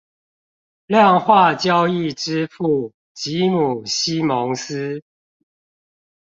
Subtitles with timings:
[0.87, 5.03] 量化交易之父吉姆西蒙斯